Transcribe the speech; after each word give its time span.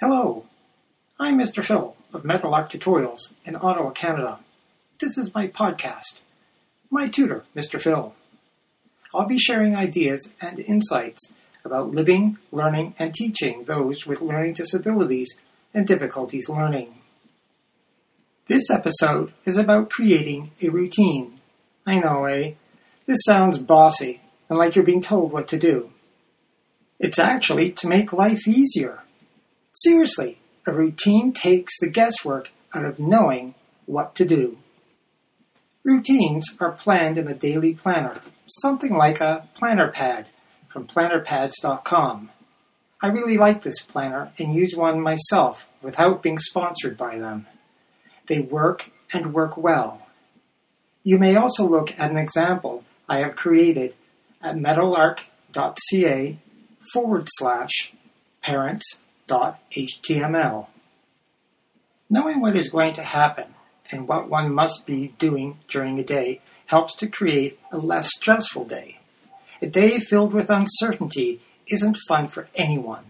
Hello, 0.00 0.44
I'm 1.18 1.36
Mr. 1.36 1.64
Phil 1.64 1.96
of 2.14 2.24
Metal 2.24 2.54
Arc 2.54 2.70
Tutorials 2.70 3.34
in 3.44 3.56
Ottawa, 3.56 3.90
Canada. 3.90 4.38
This 5.00 5.18
is 5.18 5.34
my 5.34 5.48
podcast, 5.48 6.20
My 6.88 7.08
Tutor, 7.08 7.42
Mr. 7.56 7.80
Phil. 7.80 8.14
I'll 9.12 9.26
be 9.26 9.40
sharing 9.40 9.74
ideas 9.74 10.32
and 10.40 10.60
insights 10.60 11.34
about 11.64 11.90
living, 11.90 12.38
learning, 12.52 12.94
and 12.96 13.12
teaching 13.12 13.64
those 13.64 14.06
with 14.06 14.22
learning 14.22 14.54
disabilities 14.54 15.36
and 15.74 15.84
difficulties 15.84 16.48
learning. 16.48 16.94
This 18.46 18.70
episode 18.70 19.32
is 19.44 19.56
about 19.56 19.90
creating 19.90 20.52
a 20.62 20.68
routine. 20.68 21.40
I 21.84 21.98
know, 21.98 22.26
eh? 22.26 22.52
This 23.06 23.18
sounds 23.26 23.58
bossy 23.58 24.20
and 24.48 24.60
like 24.60 24.76
you're 24.76 24.84
being 24.84 25.02
told 25.02 25.32
what 25.32 25.48
to 25.48 25.58
do. 25.58 25.90
It's 27.00 27.18
actually 27.18 27.72
to 27.72 27.88
make 27.88 28.12
life 28.12 28.46
easier. 28.46 29.02
Seriously, 29.82 30.40
a 30.66 30.72
routine 30.72 31.32
takes 31.32 31.78
the 31.78 31.88
guesswork 31.88 32.50
out 32.74 32.84
of 32.84 32.98
knowing 32.98 33.54
what 33.86 34.16
to 34.16 34.24
do. 34.24 34.58
Routines 35.84 36.56
are 36.58 36.72
planned 36.72 37.16
in 37.16 37.28
a 37.28 37.34
daily 37.34 37.74
planner, 37.74 38.20
something 38.48 38.92
like 38.92 39.20
a 39.20 39.48
planner 39.54 39.86
pad 39.86 40.30
from 40.66 40.88
plannerpads.com. 40.88 42.30
I 43.00 43.06
really 43.06 43.38
like 43.38 43.62
this 43.62 43.80
planner 43.80 44.32
and 44.36 44.52
use 44.52 44.74
one 44.74 45.00
myself 45.00 45.68
without 45.80 46.24
being 46.24 46.40
sponsored 46.40 46.96
by 46.96 47.18
them. 47.18 47.46
They 48.26 48.40
work 48.40 48.90
and 49.12 49.32
work 49.32 49.56
well. 49.56 50.08
You 51.04 51.20
may 51.20 51.36
also 51.36 51.64
look 51.64 51.96
at 52.00 52.10
an 52.10 52.18
example 52.18 52.82
I 53.08 53.18
have 53.18 53.36
created 53.36 53.94
at 54.42 54.56
metalarc.ca 54.56 56.38
forward 56.92 57.28
slash 57.28 57.92
parents 58.42 59.02
HTML. 59.28 60.66
Knowing 62.10 62.40
what 62.40 62.56
is 62.56 62.70
going 62.70 62.94
to 62.94 63.02
happen 63.02 63.54
and 63.90 64.08
what 64.08 64.28
one 64.28 64.52
must 64.52 64.86
be 64.86 65.14
doing 65.18 65.58
during 65.68 65.98
a 65.98 66.04
day 66.04 66.40
helps 66.66 66.94
to 66.96 67.06
create 67.06 67.58
a 67.70 67.78
less 67.78 68.08
stressful 68.16 68.64
day. 68.64 68.98
A 69.60 69.66
day 69.66 69.98
filled 69.98 70.32
with 70.32 70.50
uncertainty 70.50 71.40
isn't 71.66 71.98
fun 72.08 72.28
for 72.28 72.48
anyone. 72.54 73.04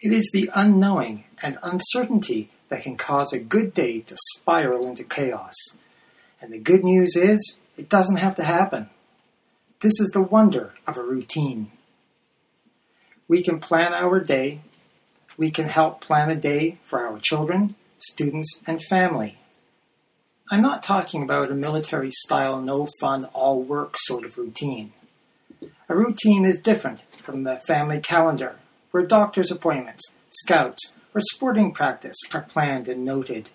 It 0.00 0.12
is 0.12 0.30
the 0.32 0.50
unknowing 0.54 1.24
and 1.42 1.58
uncertainty 1.62 2.50
that 2.68 2.82
can 2.82 2.96
cause 2.96 3.32
a 3.32 3.38
good 3.38 3.72
day 3.72 4.00
to 4.00 4.16
spiral 4.36 4.86
into 4.86 5.04
chaos. 5.04 5.54
And 6.40 6.52
the 6.52 6.58
good 6.58 6.84
news 6.84 7.16
is, 7.16 7.58
it 7.76 7.88
doesn't 7.88 8.16
have 8.16 8.34
to 8.36 8.44
happen. 8.44 8.90
This 9.80 9.98
is 10.00 10.10
the 10.10 10.22
wonder 10.22 10.74
of 10.86 10.98
a 10.98 11.02
routine. 11.02 11.70
We 13.28 13.42
can 13.42 13.60
plan 13.60 13.94
our 13.94 14.20
day 14.20 14.60
we 15.36 15.50
can 15.50 15.66
help 15.66 16.00
plan 16.00 16.30
a 16.30 16.36
day 16.36 16.78
for 16.84 17.06
our 17.06 17.18
children, 17.20 17.74
students, 17.98 18.60
and 18.66 18.82
family. 18.82 19.38
I'm 20.50 20.62
not 20.62 20.82
talking 20.82 21.22
about 21.22 21.50
a 21.50 21.54
military 21.54 22.10
style, 22.12 22.60
no 22.60 22.86
fun, 23.00 23.24
all 23.32 23.62
work 23.62 23.94
sort 23.96 24.24
of 24.24 24.36
routine. 24.36 24.92
A 25.88 25.96
routine 25.96 26.44
is 26.44 26.58
different 26.58 27.00
from 27.22 27.44
the 27.44 27.60
family 27.66 28.00
calendar, 28.00 28.56
where 28.90 29.06
doctor's 29.06 29.50
appointments, 29.50 30.14
scouts, 30.30 30.94
or 31.14 31.20
sporting 31.20 31.72
practice 31.72 32.16
are 32.32 32.42
planned 32.42 32.88
and 32.88 33.04
noted. 33.04 33.50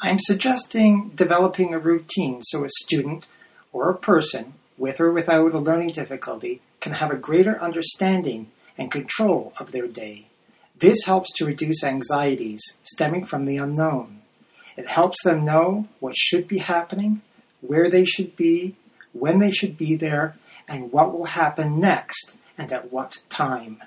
I'm 0.00 0.18
suggesting 0.18 1.10
developing 1.14 1.74
a 1.74 1.78
routine 1.78 2.42
so 2.42 2.64
a 2.64 2.68
student 2.84 3.26
or 3.72 3.90
a 3.90 3.96
person, 3.96 4.54
with 4.78 5.00
or 5.00 5.12
without 5.12 5.52
a 5.52 5.58
learning 5.58 5.90
difficulty, 5.90 6.60
can 6.80 6.94
have 6.94 7.10
a 7.10 7.16
greater 7.16 7.60
understanding 7.60 8.50
and 8.78 8.90
control 8.90 9.52
of 9.58 9.72
their 9.72 9.86
day. 9.86 10.26
This 10.82 11.04
helps 11.06 11.30
to 11.34 11.46
reduce 11.46 11.84
anxieties 11.84 12.76
stemming 12.82 13.24
from 13.24 13.44
the 13.44 13.56
unknown. 13.56 14.18
It 14.76 14.88
helps 14.88 15.22
them 15.22 15.44
know 15.44 15.86
what 16.00 16.16
should 16.16 16.48
be 16.48 16.58
happening, 16.58 17.22
where 17.60 17.88
they 17.88 18.04
should 18.04 18.34
be, 18.34 18.74
when 19.12 19.38
they 19.38 19.52
should 19.52 19.78
be 19.78 19.94
there, 19.94 20.34
and 20.66 20.90
what 20.90 21.12
will 21.12 21.26
happen 21.26 21.78
next 21.78 22.36
and 22.58 22.72
at 22.72 22.92
what 22.92 23.22
time. 23.28 23.80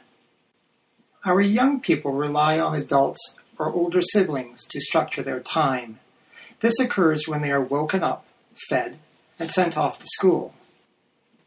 Our 1.26 1.42
young 1.42 1.82
people 1.82 2.14
rely 2.14 2.60
on 2.60 2.74
adults 2.74 3.36
or 3.60 3.74
older 3.74 4.02
siblings 4.02 4.64
to 4.70 4.80
structure 4.80 5.22
their 5.22 5.42
time. 5.42 6.00
This 6.62 6.80
occurs 6.80 7.28
when 7.28 7.42
they 7.42 7.52
are 7.52 7.60
woken 7.60 8.04
up, 8.04 8.26
fed, 8.70 9.00
and 9.38 9.52
sent 9.52 9.78
off 9.78 10.00
to 10.00 10.08
school. 10.08 10.54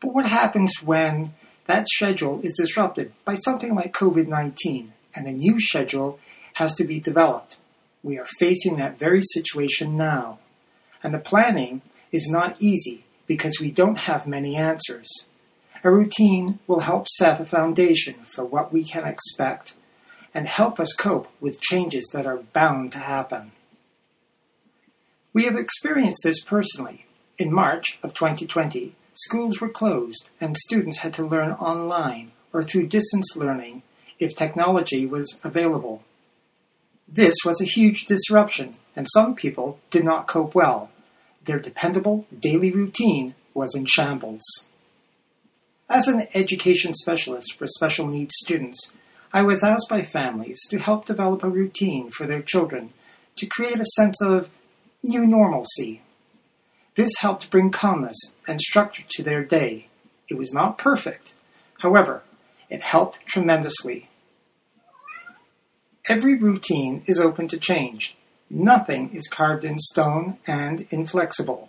But 0.00 0.12
what 0.12 0.26
happens 0.26 0.74
when 0.84 1.32
that 1.64 1.86
schedule 1.88 2.42
is 2.42 2.52
disrupted 2.52 3.14
by 3.24 3.36
something 3.36 3.74
like 3.74 3.94
COVID 3.94 4.26
19? 4.26 4.92
And 5.18 5.26
a 5.26 5.32
new 5.32 5.60
schedule 5.60 6.20
has 6.54 6.74
to 6.76 6.84
be 6.84 7.00
developed. 7.00 7.56
We 8.04 8.18
are 8.18 8.24
facing 8.38 8.76
that 8.76 8.98
very 8.98 9.22
situation 9.22 9.96
now. 9.96 10.38
And 11.02 11.12
the 11.12 11.18
planning 11.18 11.82
is 12.12 12.30
not 12.30 12.56
easy 12.60 13.04
because 13.26 13.58
we 13.60 13.72
don't 13.72 13.98
have 13.98 14.28
many 14.28 14.54
answers. 14.54 15.08
A 15.82 15.90
routine 15.90 16.60
will 16.66 16.80
help 16.80 17.08
set 17.08 17.40
a 17.40 17.44
foundation 17.44 18.14
for 18.32 18.44
what 18.44 18.72
we 18.72 18.84
can 18.84 19.04
expect 19.04 19.74
and 20.32 20.46
help 20.46 20.78
us 20.78 20.94
cope 20.94 21.28
with 21.40 21.60
changes 21.60 22.08
that 22.12 22.26
are 22.26 22.38
bound 22.52 22.92
to 22.92 22.98
happen. 22.98 23.52
We 25.32 25.44
have 25.44 25.56
experienced 25.56 26.22
this 26.22 26.42
personally. 26.42 27.06
In 27.38 27.52
March 27.52 27.98
of 28.02 28.14
2020, 28.14 28.94
schools 29.14 29.60
were 29.60 29.68
closed 29.68 30.30
and 30.40 30.56
students 30.56 30.98
had 30.98 31.12
to 31.14 31.26
learn 31.26 31.52
online 31.52 32.32
or 32.52 32.62
through 32.62 32.86
distance 32.86 33.36
learning 33.36 33.82
if 34.18 34.34
technology 34.34 35.06
was 35.06 35.40
available. 35.44 36.02
This 37.06 37.34
was 37.44 37.60
a 37.60 37.64
huge 37.66 38.04
disruption, 38.06 38.74
and 38.94 39.06
some 39.12 39.34
people 39.34 39.78
did 39.90 40.04
not 40.04 40.26
cope 40.26 40.54
well. 40.54 40.90
Their 41.44 41.58
dependable 41.58 42.26
daily 42.38 42.70
routine 42.70 43.34
was 43.54 43.74
in 43.74 43.86
shambles. 43.86 44.68
As 45.88 46.06
an 46.06 46.28
education 46.34 46.92
specialist 46.92 47.56
for 47.56 47.66
special 47.66 48.06
needs 48.06 48.34
students, 48.36 48.92
I 49.32 49.42
was 49.42 49.62
asked 49.62 49.88
by 49.88 50.02
families 50.02 50.60
to 50.68 50.78
help 50.78 51.06
develop 51.06 51.42
a 51.42 51.48
routine 51.48 52.10
for 52.10 52.26
their 52.26 52.42
children 52.42 52.90
to 53.36 53.46
create 53.46 53.80
a 53.80 53.86
sense 53.96 54.20
of 54.20 54.50
new 55.02 55.26
normalcy. 55.26 56.02
This 56.94 57.16
helped 57.18 57.50
bring 57.50 57.70
calmness 57.70 58.18
and 58.46 58.60
structure 58.60 59.04
to 59.08 59.22
their 59.22 59.44
day. 59.44 59.86
It 60.28 60.36
was 60.36 60.52
not 60.52 60.76
perfect. 60.76 61.32
However, 61.80 62.22
it 62.70 62.82
helped 62.82 63.26
tremendously. 63.26 64.08
Every 66.06 66.34
routine 66.34 67.02
is 67.06 67.20
open 67.20 67.48
to 67.48 67.58
change. 67.58 68.16
Nothing 68.50 69.10
is 69.12 69.28
carved 69.28 69.64
in 69.64 69.78
stone 69.78 70.38
and 70.46 70.86
inflexible. 70.90 71.68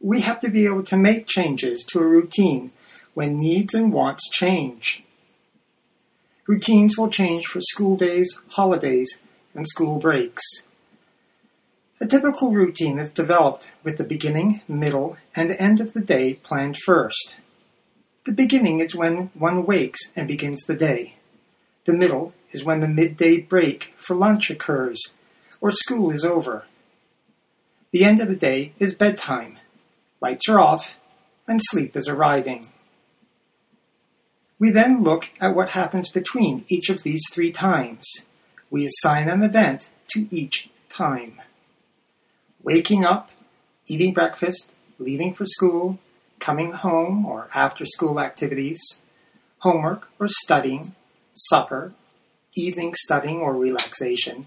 We 0.00 0.20
have 0.20 0.38
to 0.40 0.48
be 0.48 0.66
able 0.66 0.84
to 0.84 0.96
make 0.96 1.26
changes 1.26 1.82
to 1.88 1.98
a 1.98 2.06
routine 2.06 2.70
when 3.14 3.38
needs 3.38 3.74
and 3.74 3.92
wants 3.92 4.30
change. 4.30 5.04
Routines 6.46 6.96
will 6.96 7.08
change 7.08 7.46
for 7.46 7.60
school 7.60 7.96
days, 7.96 8.40
holidays, 8.50 9.18
and 9.52 9.66
school 9.66 9.98
breaks. 9.98 10.44
A 12.00 12.06
typical 12.06 12.52
routine 12.52 12.98
is 12.98 13.10
developed 13.10 13.72
with 13.82 13.96
the 13.96 14.04
beginning, 14.04 14.60
middle, 14.68 15.16
and 15.34 15.50
end 15.52 15.80
of 15.80 15.92
the 15.92 16.02
day 16.02 16.34
planned 16.34 16.76
first. 16.76 17.36
The 18.26 18.32
beginning 18.32 18.80
is 18.80 18.96
when 18.96 19.30
one 19.34 19.64
wakes 19.66 20.00
and 20.16 20.26
begins 20.26 20.62
the 20.62 20.74
day. 20.74 21.14
The 21.84 21.94
middle 21.94 22.34
is 22.50 22.64
when 22.64 22.80
the 22.80 22.88
midday 22.88 23.38
break 23.38 23.94
for 23.96 24.16
lunch 24.16 24.50
occurs 24.50 25.00
or 25.60 25.70
school 25.70 26.10
is 26.10 26.24
over. 26.24 26.64
The 27.92 28.04
end 28.04 28.18
of 28.18 28.26
the 28.26 28.34
day 28.34 28.72
is 28.80 28.96
bedtime. 28.96 29.58
Lights 30.20 30.48
are 30.48 30.58
off 30.58 30.98
and 31.46 31.60
sleep 31.62 31.96
is 31.96 32.08
arriving. 32.08 32.66
We 34.58 34.70
then 34.70 35.04
look 35.04 35.30
at 35.40 35.54
what 35.54 35.70
happens 35.70 36.10
between 36.10 36.64
each 36.66 36.90
of 36.90 37.04
these 37.04 37.22
three 37.32 37.52
times. 37.52 38.26
We 38.70 38.86
assign 38.86 39.28
an 39.28 39.44
event 39.44 39.88
to 40.14 40.26
each 40.34 40.70
time. 40.88 41.40
Waking 42.60 43.04
up, 43.04 43.30
eating 43.86 44.12
breakfast, 44.12 44.72
leaving 44.98 45.32
for 45.32 45.46
school, 45.46 46.00
coming 46.38 46.72
home 46.72 47.26
or 47.26 47.48
after 47.54 47.84
school 47.84 48.20
activities, 48.20 49.02
homework 49.58 50.10
or 50.18 50.28
studying, 50.28 50.94
supper, 51.34 51.92
evening 52.54 52.94
studying 52.94 53.38
or 53.38 53.54
relaxation, 53.54 54.44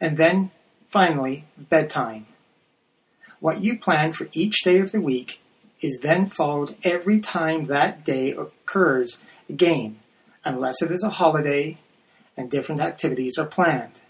and 0.00 0.16
then 0.16 0.50
finally 0.88 1.44
bedtime. 1.56 2.26
What 3.40 3.62
you 3.62 3.78
plan 3.78 4.12
for 4.12 4.28
each 4.32 4.62
day 4.64 4.78
of 4.80 4.92
the 4.92 5.00
week 5.00 5.40
is 5.80 6.00
then 6.02 6.26
followed 6.26 6.74
every 6.82 7.20
time 7.20 7.64
that 7.64 8.04
day 8.04 8.32
occurs 8.32 9.20
again, 9.48 9.98
unless 10.44 10.82
it 10.82 10.90
is 10.90 11.02
a 11.04 11.10
holiday 11.10 11.78
and 12.36 12.50
different 12.50 12.80
activities 12.80 13.38
are 13.38 13.46
planned. 13.46 14.00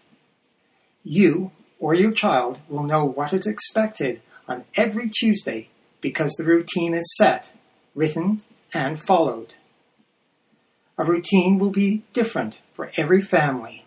You 1.04 1.50
or 1.78 1.94
your 1.94 2.12
child 2.12 2.60
will 2.68 2.82
know 2.82 3.04
what 3.04 3.32
is 3.32 3.46
expected 3.46 4.20
on 4.46 4.64
every 4.76 5.10
Tuesday 5.10 5.68
because 6.00 6.32
the 6.34 6.44
routine 6.44 6.94
is 6.94 7.14
set, 7.16 7.50
written, 7.94 8.40
and 8.72 9.00
followed. 9.00 9.54
A 10.96 11.04
routine 11.04 11.58
will 11.58 11.70
be 11.70 12.04
different 12.12 12.58
for 12.74 12.90
every 12.96 13.20
family. 13.20 13.84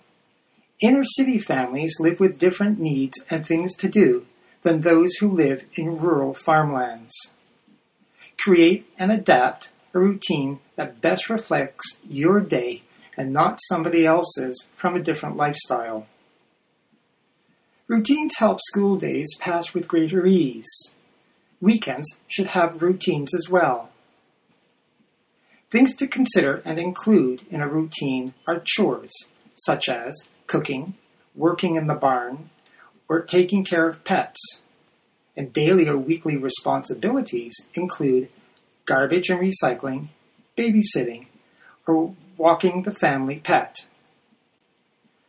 Inner 0.81 1.03
city 1.03 1.37
families 1.37 1.99
live 1.99 2.19
with 2.19 2.39
different 2.39 2.79
needs 2.79 3.17
and 3.29 3.45
things 3.45 3.75
to 3.77 3.89
do 3.89 4.25
than 4.63 4.81
those 4.81 5.15
who 5.15 5.31
live 5.31 5.65
in 5.73 5.99
rural 5.99 6.33
farmlands. 6.33 7.13
Create 8.39 8.87
and 8.97 9.11
adapt 9.11 9.71
a 9.93 9.99
routine 9.99 10.59
that 10.75 11.01
best 11.01 11.29
reflects 11.29 11.99
your 12.07 12.39
day 12.39 12.83
and 13.17 13.33
not 13.33 13.59
somebody 13.69 14.05
else's 14.05 14.67
from 14.75 14.95
a 14.95 15.01
different 15.01 15.37
lifestyle. 15.37 16.07
Routines 17.87 18.37
help 18.37 18.59
school 18.61 18.95
days 18.95 19.35
pass 19.39 19.73
with 19.73 19.87
greater 19.87 20.25
ease. 20.25 20.95
Weekends 21.61 22.19
should 22.27 22.47
have 22.47 22.81
routines 22.81 23.35
as 23.35 23.47
well. 23.49 23.91
Things 25.69 25.95
to 25.97 26.07
consider 26.07 26.61
and 26.65 26.79
include 26.79 27.43
in 27.51 27.61
a 27.61 27.67
routine 27.67 28.33
are 28.47 28.61
chores, 28.65 29.13
such 29.55 29.87
as 29.87 30.27
cooking, 30.47 30.95
working 31.35 31.75
in 31.75 31.87
the 31.87 31.95
barn, 31.95 32.49
or 33.07 33.21
taking 33.21 33.63
care 33.63 33.87
of 33.87 34.03
pets. 34.03 34.63
And 35.37 35.53
daily 35.53 35.87
or 35.87 35.95
weekly 35.95 36.35
responsibilities 36.35 37.53
include 37.73 38.29
garbage 38.85 39.29
and 39.29 39.39
recycling, 39.39 40.07
babysitting, 40.57 41.27
or 41.87 42.15
walking 42.37 42.81
the 42.81 42.91
family 42.91 43.39
pet. 43.39 43.87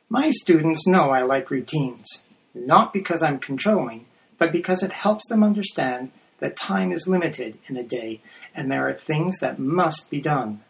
My 0.08 0.31
students 0.31 0.87
know 0.87 1.11
I 1.11 1.23
like 1.23 1.50
routines, 1.50 2.23
not 2.55 2.93
because 2.93 3.23
I'm 3.23 3.38
controlling, 3.38 4.06
but 4.38 4.50
because 4.50 4.82
it 4.82 4.93
helps 4.93 5.28
them 5.28 5.44
understand 5.44 6.11
that 6.42 6.56
time 6.56 6.90
is 6.90 7.06
limited 7.06 7.56
in 7.68 7.76
a 7.76 7.84
day 7.84 8.20
and 8.52 8.70
there 8.70 8.88
are 8.88 8.92
things 8.92 9.38
that 9.38 9.60
must 9.60 10.10
be 10.10 10.20
done. 10.20 10.60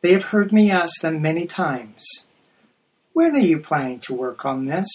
They 0.00 0.12
have 0.12 0.26
heard 0.26 0.52
me 0.52 0.70
ask 0.70 1.00
them 1.00 1.20
many 1.20 1.44
times, 1.44 2.06
When 3.12 3.34
are 3.34 3.40
you 3.40 3.58
planning 3.58 3.98
to 4.00 4.14
work 4.14 4.44
on 4.44 4.66
this? 4.66 4.86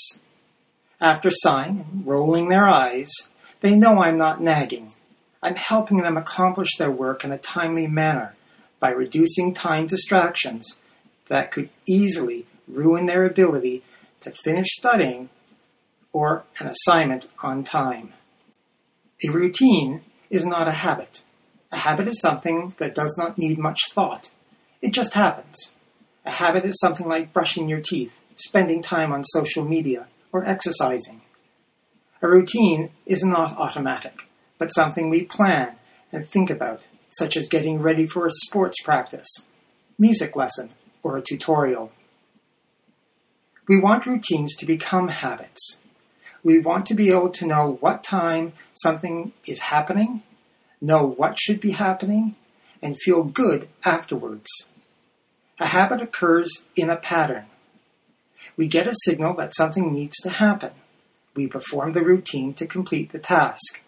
After 1.01 1.29
sighing 1.29 1.85
and 1.91 2.07
rolling 2.07 2.47
their 2.47 2.69
eyes, 2.69 3.11
they 3.59 3.75
know 3.75 4.01
I'm 4.01 4.17
not 4.17 4.41
nagging. 4.41 4.93
I'm 5.43 5.57
helping 5.57 5.97
them 5.97 6.15
accomplish 6.15 6.77
their 6.77 6.91
work 6.91 7.25
in 7.25 7.33
a 7.33 7.38
timely 7.38 7.88
manner 7.88 8.35
by 8.79 8.91
reducing 8.91 9.53
time 9.53 9.88
distractions 9.88 10.79
that 11.27 11.51
could 11.51 11.69
easily 11.85 12.45
ruin 12.65 13.07
their 13.07 13.25
ability 13.25 13.83
to 14.21 14.31
finish 14.31 14.67
studying 14.69 15.27
or 16.13 16.45
an 16.59 16.67
assignment 16.67 17.27
on 17.43 17.65
time. 17.65 18.13
A 19.23 19.29
routine 19.29 20.01
is 20.29 20.45
not 20.45 20.68
a 20.68 20.71
habit. 20.71 21.23
A 21.71 21.77
habit 21.77 22.07
is 22.07 22.19
something 22.19 22.73
that 22.79 22.95
does 22.95 23.15
not 23.18 23.38
need 23.38 23.59
much 23.59 23.79
thought. 23.91 24.31
It 24.81 24.94
just 24.94 25.13
happens. 25.13 25.73
A 26.25 26.31
habit 26.31 26.65
is 26.65 26.79
something 26.79 27.07
like 27.07 27.33
brushing 27.33 27.69
your 27.69 27.81
teeth, 27.81 28.19
spending 28.35 28.81
time 28.81 29.12
on 29.12 29.23
social 29.23 29.63
media, 29.63 30.07
or 30.31 30.45
exercising. 30.45 31.21
A 32.21 32.27
routine 32.27 32.89
is 33.06 33.23
not 33.23 33.57
automatic, 33.57 34.27
but 34.57 34.73
something 34.73 35.09
we 35.09 35.24
plan 35.24 35.75
and 36.12 36.27
think 36.27 36.50
about, 36.50 36.88
such 37.09 37.38
as 37.38 37.47
getting 37.47 37.79
ready 37.79 38.06
for 38.06 38.25
a 38.25 38.31
sports 38.31 38.81
practice, 38.81 39.29
music 40.00 40.35
lesson, 40.35 40.69
or 41.03 41.17
a 41.17 41.21
tutorial. 41.21 41.91
We 43.67 43.79
want 43.79 44.06
routines 44.06 44.56
to 44.57 44.65
become 44.65 45.09
habits. 45.09 45.81
We 46.43 46.59
want 46.59 46.85
to 46.88 46.95
be 46.95 47.11
able 47.11 47.29
to 47.29 47.45
know 47.45 47.77
what 47.79 48.03
time 48.03 48.53
something 48.73 49.33
is 49.45 49.59
happening, 49.59 50.23
know 50.81 51.05
what 51.05 51.39
should 51.39 51.59
be 51.59 51.71
happening, 51.71 52.35
and 52.81 52.99
feel 52.99 53.23
good 53.23 53.69
afterwards. 53.85 54.49
A 55.59 55.67
habit 55.67 56.01
occurs 56.01 56.65
in 56.75 56.89
a 56.89 56.95
pattern. 56.95 57.45
We 58.57 58.67
get 58.67 58.88
a 58.88 58.95
signal 59.05 59.35
that 59.35 59.55
something 59.55 59.93
needs 59.93 60.17
to 60.23 60.29
happen. 60.29 60.71
We 61.35 61.47
perform 61.47 61.93
the 61.93 62.03
routine 62.03 62.53
to 62.55 62.65
complete 62.65 63.11
the 63.11 63.19
task. 63.19 63.81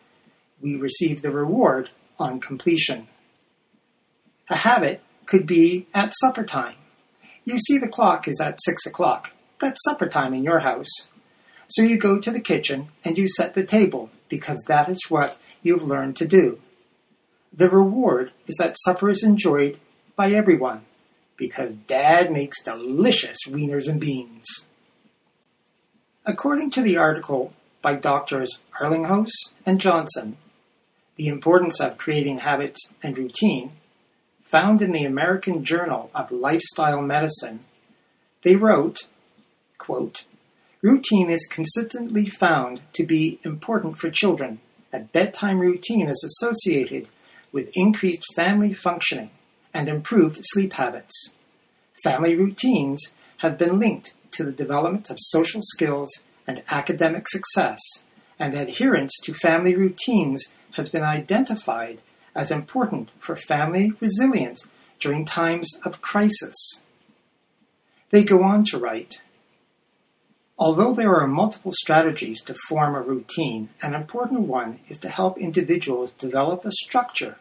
We 0.62 0.76
receive 0.76 1.22
the 1.22 1.32
reward 1.32 1.90
on 2.20 2.40
completion. 2.40 3.08
A 4.50 4.58
habit 4.58 5.02
could 5.26 5.48
be 5.48 5.88
at 5.94 6.14
supper 6.16 6.44
time. 6.44 6.76
You 7.44 7.58
see 7.58 7.78
the 7.78 7.90
clock 7.90 8.28
is 8.28 8.40
at 8.40 8.60
six 8.64 8.86
o'clock. 8.86 9.32
That's 9.60 9.84
supper 9.84 10.08
time 10.08 10.34
in 10.34 10.44
your 10.44 10.60
house. 10.60 11.10
So 11.68 11.82
you 11.82 11.98
go 11.98 12.20
to 12.20 12.32
the 12.32 12.42
kitchen 12.42 12.90
and 13.04 13.18
you 13.18 13.28
set 13.28 13.54
the 13.54 13.66
table 13.66 14.10
because 14.30 14.64
that 14.68 14.90
is 14.90 15.02
what 15.10 15.38
you've 15.62 15.84
learned 15.84 16.16
to 16.18 16.28
do. 16.28 16.60
The 17.52 17.70
reward 17.70 18.32
is 18.48 18.56
that 18.58 18.76
supper 18.80 19.10
is 19.10 19.24
enjoyed 19.24 19.80
by 20.16 20.32
everyone 20.32 20.82
because 21.38 21.72
Dad 21.88 22.32
makes 22.32 22.64
delicious 22.64 23.38
wieners 23.48 23.88
and 23.88 24.00
beans. 24.00 24.68
According 26.26 26.72
to 26.72 26.82
the 26.82 26.98
article 26.98 27.54
by 27.82 27.96
doctors 27.96 28.62
Arlinghaus 28.80 29.32
and 29.66 29.80
Johnson, 29.80 30.38
The 31.16 31.28
Importance 31.28 31.80
of 31.82 31.98
Creating 31.98 32.40
Habits 32.40 32.80
and 33.02 33.18
Routine, 33.18 33.72
found 34.44 34.82
in 34.82 34.92
the 34.92 35.04
American 35.04 35.66
Journal 35.66 36.10
of 36.16 36.32
Lifestyle 36.32 37.02
Medicine, 37.02 37.60
they 38.44 38.56
wrote, 38.56 39.10
quote, 39.78 40.26
Routine 40.84 41.30
is 41.30 41.48
consistently 41.50 42.26
found 42.26 42.82
to 42.92 43.06
be 43.06 43.40
important 43.46 43.98
for 43.98 44.12
children. 44.12 44.60
A 44.92 45.00
bedtime 45.00 45.60
routine 45.60 46.10
is 46.10 46.22
associated 46.26 47.08
with 47.54 47.70
increased 47.74 48.26
family 48.36 48.74
functioning 48.74 49.32
and 49.74 49.88
improved 49.88 50.42
sleep 50.42 50.74
habits. 50.74 51.36
Family 52.04 52.36
routines 52.36 53.14
have 53.38 53.58
been 53.58 53.80
linked 53.80 54.14
to 54.32 54.44
the 54.44 54.52
development 54.52 55.10
of 55.10 55.16
social 55.22 55.62
skills 55.64 56.12
and 56.46 56.62
academic 56.70 57.30
success, 57.30 57.80
and 58.38 58.54
adherence 58.54 59.14
to 59.24 59.34
family 59.34 59.76
routines 59.76 60.54
has 60.72 60.90
been 60.90 61.04
identified 61.04 62.00
as 62.36 62.52
important 62.52 63.10
for 63.20 63.38
family 63.38 63.94
resilience 64.02 64.68
during 65.00 65.24
times 65.24 65.80
of 65.86 66.02
crisis. 66.02 66.82
They 68.10 68.26
go 68.26 68.44
on 68.44 68.66
to 68.66 68.78
write 68.78 69.22
Although 70.58 70.94
there 70.94 71.16
are 71.16 71.28
multiple 71.28 71.72
strategies 71.74 72.42
to 72.44 72.56
form 72.68 72.96
a 72.96 73.02
routine, 73.02 73.70
an 73.82 73.94
important 73.94 74.42
one 74.42 74.80
is 74.88 75.00
to 75.00 75.10
help 75.10 75.38
individuals 75.38 76.12
develop 76.12 76.64
a 76.64 76.72
structure 76.72 77.38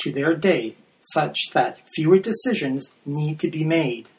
to 0.00 0.12
their 0.12 0.34
day 0.34 0.76
such 1.00 1.38
that 1.52 1.80
fewer 1.94 2.18
decisions 2.18 2.94
need 3.04 3.40
to 3.40 3.50
be 3.50 3.64
made. 3.64 4.10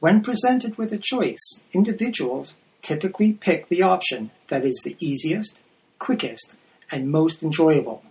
When 0.00 0.22
presented 0.22 0.76
with 0.76 0.92
a 0.92 0.98
choice, 0.98 1.62
individuals 1.72 2.58
typically 2.82 3.32
pick 3.32 3.68
the 3.68 3.82
option 3.82 4.30
that 4.48 4.64
is 4.64 4.80
the 4.84 4.96
easiest, 4.98 5.60
quickest, 5.98 6.56
and 6.90 7.10
most 7.10 7.42
enjoyable. 7.42 8.02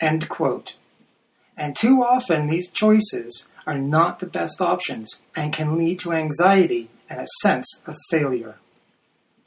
End 0.00 0.28
quote. 0.28 0.76
And 1.56 1.74
too 1.74 2.02
often 2.02 2.46
these 2.46 2.70
choices 2.70 3.48
are 3.66 3.78
not 3.78 4.20
the 4.20 4.26
best 4.26 4.60
options 4.60 5.22
and 5.34 5.52
can 5.52 5.76
lead 5.76 5.98
to 6.00 6.12
anxiety 6.12 6.88
and 7.08 7.20
a 7.20 7.26
sense 7.42 7.66
of 7.86 7.96
failure. 8.10 8.56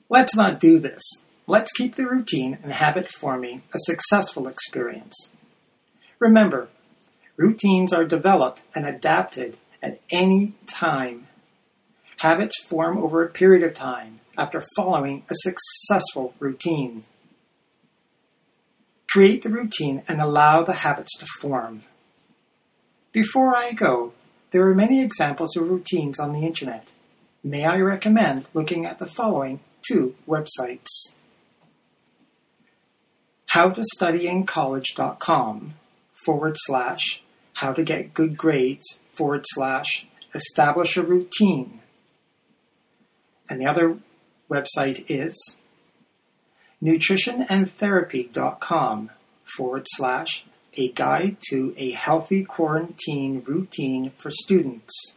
Let's 0.09 0.35
not 0.35 0.59
do 0.59 0.79
this. 0.79 1.03
Let's 1.47 1.71
keep 1.71 1.95
the 1.95 2.07
routine 2.07 2.59
and 2.63 2.71
habit 2.71 3.09
forming 3.09 3.63
a 3.73 3.79
successful 3.79 4.47
experience. 4.47 5.31
Remember, 6.19 6.69
routines 7.37 7.93
are 7.93 8.05
developed 8.05 8.63
and 8.75 8.85
adapted 8.85 9.57
at 9.81 9.99
any 10.11 10.53
time. 10.67 11.27
Habits 12.17 12.61
form 12.63 12.97
over 12.97 13.23
a 13.23 13.29
period 13.29 13.63
of 13.63 13.73
time 13.73 14.19
after 14.37 14.63
following 14.75 15.23
a 15.29 15.35
successful 15.35 16.33
routine. 16.39 17.03
Create 19.09 19.41
the 19.41 19.49
routine 19.49 20.03
and 20.07 20.21
allow 20.21 20.61
the 20.61 20.73
habits 20.73 21.17
to 21.17 21.25
form. 21.39 21.83
Before 23.11 23.55
I 23.55 23.71
go, 23.71 24.13
there 24.51 24.67
are 24.67 24.75
many 24.75 25.01
examples 25.01 25.55
of 25.55 25.67
routines 25.67 26.19
on 26.19 26.33
the 26.33 26.45
internet 26.45 26.91
may 27.43 27.65
I 27.65 27.77
recommend 27.77 28.45
looking 28.53 28.85
at 28.85 28.99
the 28.99 29.05
following 29.05 29.59
two 29.81 30.15
websites 30.27 31.13
howtostudyincollege.com 33.53 35.73
forward 36.25 36.55
slash 36.57 37.23
how 37.53 37.71
to 37.73 37.83
get 37.83 38.13
good 38.13 38.37
grades 38.37 38.99
forward 39.11 39.43
slash 39.47 40.07
establish 40.33 40.95
a 40.97 41.01
routine. 41.01 41.81
And 43.49 43.59
the 43.59 43.65
other 43.65 43.97
website 44.49 45.03
is 45.07 45.57
nutritionandtherapy.com 46.81 49.09
forward 49.43 49.85
slash 49.87 50.45
a 50.75 50.91
guide 50.91 51.37
to 51.49 51.73
a 51.77 51.89
healthy 51.91 52.43
quarantine 52.43 53.41
routine 53.45 54.11
for 54.11 54.29
students. 54.29 55.15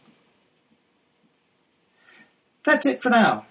That's 2.64 2.86
it 2.86 3.02
for 3.02 3.10
now. 3.10 3.46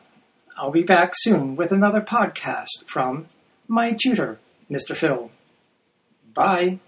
I'll 0.57 0.71
be 0.71 0.83
back 0.83 1.11
soon 1.15 1.55
with 1.55 1.71
another 1.71 2.01
podcast 2.01 2.85
from 2.85 3.27
my 3.67 3.95
tutor, 4.01 4.39
Mr. 4.69 4.95
Phil. 4.95 5.31
Bye. 6.33 6.79